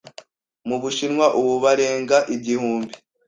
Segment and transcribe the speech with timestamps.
[0.67, 2.93] mu Bushinwa ubu barenga igihumbi.